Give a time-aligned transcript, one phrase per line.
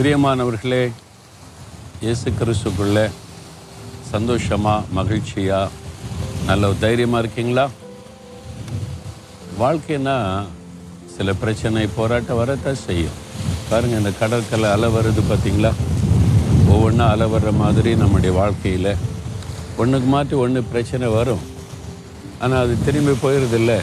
[0.00, 0.84] பிரியமானவர்களே
[2.04, 2.98] இயேசு கிறிஸ்துக்குள்ள
[4.10, 5.72] சந்தோஷமாக மகிழ்ச்சியாக
[6.46, 7.64] நல்ல தைரியமாக இருக்கீங்களா?
[9.62, 10.14] வாழ்க்கைன்னா
[11.16, 13.18] சில பிரச்சனை போராட்டம் வரத்தான் செய்யும்.
[13.70, 15.72] பாருங்கள் இந்த கடற்கரை அலை வருது பார்த்தீங்களா?
[16.74, 18.92] ஒவ்வொன்றா அலை வர்ற மாதிரி நம்முடைய வாழ்க்கையில்
[19.82, 21.44] ஒன்றுக்கு மாற்றி ஒன்று பிரச்சனை வரும்.
[22.40, 23.74] ஆனால் அது திரும்பி போயிடுதில்ல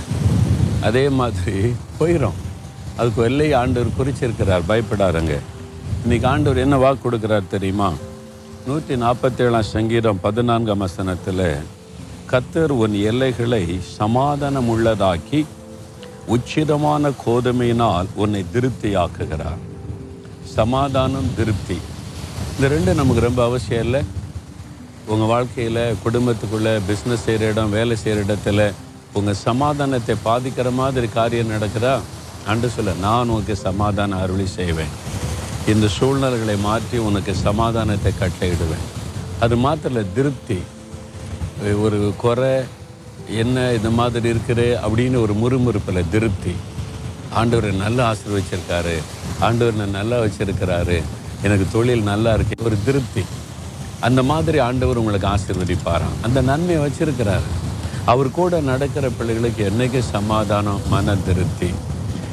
[0.90, 1.56] அதே மாதிரி
[2.00, 2.40] போயிடும்
[2.98, 4.68] அதுக்கு எல்லை ஆண்டவர் குறிச்சிருக்கிறார்.
[4.72, 5.36] பயப்படாருங்க
[6.08, 7.88] இன்னைக்கு ஆண்டவர் என்ன வாக்கு கொடுக்குறார் தெரியுமா?
[8.66, 11.42] நூற்றி நாற்பத்தேழாம் சங்கீதம் பதினான்காம் வசனத்தில்
[12.32, 13.60] கத்தர் உன் எல்லைகளை
[13.98, 15.40] சமாதானம் உள்ளதாக்கி
[16.36, 19.60] உச்சிதமான கோதுமையினால் உன்னை திருப்தியாக்குகிறார்.
[20.54, 21.78] சமாதானம் திருப்தி.
[22.54, 24.02] இந்த ரெண்டு நமக்கு ரொம்ப அவசியம் இல்லை.
[25.12, 28.70] உங்கள் வாழ்க்கையில் குடும்பத்துக்குள்ளே பிஸ்னஸ் செய்கிற இடம் வேலை செய்கிற இடத்துல
[29.20, 31.96] உங்கள் சமாதானத்தை பாதிக்கிற மாதிரி காரியம் நடக்குதா?
[32.54, 34.96] அன்று சொல்ல நான் உனக்கு சமாதானம் அருளி செய்வேன்.
[35.72, 38.86] இந்த சூழ்நிலைகளை மாற்றி உனக்கு சமாதானத்தை கட்டளையிடுவேன்.
[39.40, 40.58] அது மாத்திர திருப்தி.
[41.86, 42.54] ஒரு குறை
[43.42, 46.54] என்ன இந்த மாதிரி இருக்குது அப்படின்னு ஒரு முறுமுறுப்பில் திருப்தி.
[47.34, 48.96] ஆண்டவர் நல்லா ஆசீர்வச்சிருக்காரு.
[49.40, 51.04] ஆண்டவர் நான் நல்லா வச்சிருக்கிறாரு.
[51.42, 52.66] எனக்கு தொழில் நல்லா இருக்கு.
[52.66, 53.24] ஒரு திருப்தி.
[54.00, 56.18] அந்த மாதிரி ஆண்டவர் உங்களுக்கு ஆசீர்வதிப்பாராம்.
[56.22, 57.50] அந்த நன்மையை வச்சிருக்கிறாரு.
[58.06, 61.72] அவர் கூட நடக்கிற பிள்ளைகளுக்கு என்றைக்கு சமாதானம் மன திருப்தி?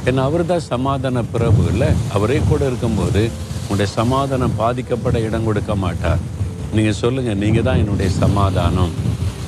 [0.08, 3.22] ஏன்னா அவர் தான் சமாதான பிரபு இல்லை அவரே கூட இருக்கும்போது
[3.60, 6.20] உங்களுடைய சமாதானம் பாதிக்கப்பட இடம் கொடுக்க மாட்டார்.
[6.76, 8.92] நீங்கள் சொல்லுங்கள் நீங்கள் தான் என்னுடைய சமாதானம்.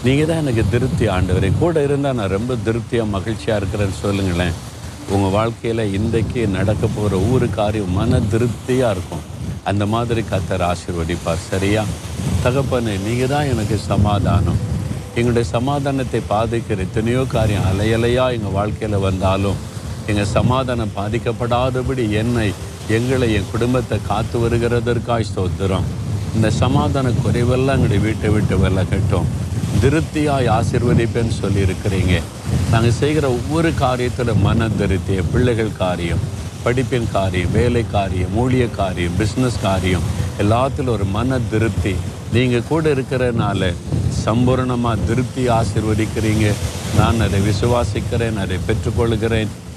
[0.06, 1.50] நீங்கள் தான் எனக்கு திருப்தி ஆண்டவரே.
[1.62, 4.56] கூட இருந்தால் நான் ரொம்ப திருப்தியாக மகிழ்ச்சியாக இருக்கிறேன்னு சொல்லுங்களேன்.
[5.14, 9.24] உங்கள் வாழ்க்கையில் இன்றைக்கு நடக்க போகிற ஒவ்வொரு காரியம் மன திருப்தியாக இருக்கும்.
[9.70, 11.84] அந்த மாதிரி கத்தர் ஆசீர்வதிப்பார் சரியா?
[12.44, 14.60] தகப்பனே நீங்கள் தான் எனக்கு சமாதானம்.
[15.18, 19.60] எங்களுடைய சமாதானத்தை பாதிக்கிற எத்தனையோ காரியம் அலையலையாக எங்கள் வாழ்க்கையில் வந்தாலும்
[20.10, 22.48] எங்கள் சமாதானம் பாதிக்கப்படாதபடி என்னை
[22.96, 25.86] எங்களை என் குடும்பத்தை காத்து வருகிறதற்காய் ஸ்தோத்திரம்.
[26.34, 29.28] இந்த சமாதான குறைவெல்லாம் எங்களுடைய வீட்டை விட்டு விலகட்டும்.
[29.82, 32.14] திருப்தியாய் ஆசிர்வதிப்பேன்னு சொல்லியிருக்கிறீங்க.
[32.70, 36.22] நாங்கள் செய்கிற ஒவ்வொரு காரியத்தில் மன திருப்தி பிள்ளைகள் காரியம்
[36.64, 40.06] படிப்பின் காரியம் வேலை காரியம் ஊழிய காரியம் பிஸ்னஸ் காரியம்
[40.42, 41.94] எல்லாத்திலும் ஒரு மன திருப்தி.
[42.32, 43.72] நீங்கள் கூட இருக்கிறனால
[44.24, 46.46] சம்பூர்ணமாக திருப்தி ஆசிர்வதிக்கிறீங்க.
[46.98, 49.52] நான் அதை விசுவாசிக்கிறேன் அதை பெற்றுக்கொள்கிறேன்.